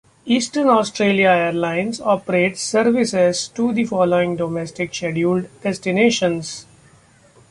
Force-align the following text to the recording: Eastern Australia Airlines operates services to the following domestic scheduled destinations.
Eastern 0.25 0.67
Australia 0.67 1.27
Airlines 1.29 2.01
operates 2.01 2.59
services 2.59 3.47
to 3.49 3.71
the 3.71 3.83
following 3.85 4.35
domestic 4.35 4.95
scheduled 4.95 5.47
destinations. 5.61 6.65